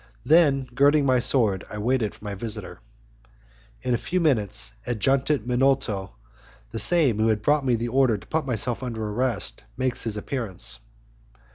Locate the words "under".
8.81-9.07